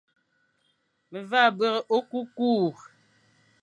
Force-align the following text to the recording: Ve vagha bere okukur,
Ve 1.11 1.19
vagha 1.29 1.55
bere 1.57 1.79
okukur, 1.97 2.75